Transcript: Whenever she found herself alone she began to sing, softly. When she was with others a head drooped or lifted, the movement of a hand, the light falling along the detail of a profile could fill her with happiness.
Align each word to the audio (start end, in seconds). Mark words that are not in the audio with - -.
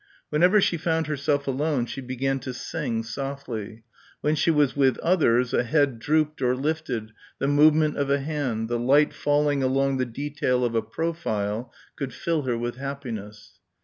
Whenever 0.31 0.59
she 0.59 0.77
found 0.77 1.05
herself 1.05 1.45
alone 1.47 1.85
she 1.85 2.01
began 2.01 2.39
to 2.39 2.55
sing, 2.55 3.03
softly. 3.03 3.83
When 4.21 4.33
she 4.33 4.49
was 4.49 4.75
with 4.75 4.97
others 4.97 5.53
a 5.53 5.61
head 5.61 5.99
drooped 5.99 6.41
or 6.41 6.55
lifted, 6.55 7.11
the 7.37 7.47
movement 7.47 7.97
of 7.97 8.09
a 8.09 8.19
hand, 8.19 8.67
the 8.67 8.79
light 8.79 9.13
falling 9.13 9.61
along 9.61 9.97
the 9.97 10.07
detail 10.07 10.65
of 10.65 10.73
a 10.73 10.81
profile 10.81 11.71
could 11.95 12.15
fill 12.15 12.41
her 12.49 12.57
with 12.57 12.77
happiness. 12.77 13.59